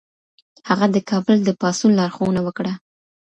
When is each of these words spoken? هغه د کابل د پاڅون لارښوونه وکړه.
هغه 0.69 0.85
د 0.91 0.97
کابل 1.09 1.37
د 1.43 1.49
پاڅون 1.61 1.91
لارښوونه 1.99 2.41
وکړه. 2.43 2.73